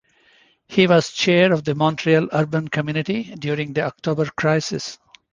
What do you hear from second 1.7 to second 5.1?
Montreal Urban Community during the October Crisis.